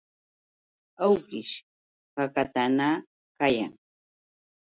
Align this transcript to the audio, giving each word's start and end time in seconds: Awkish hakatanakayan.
Awkish 1.05 1.53
hakatanakayan. 2.15 3.71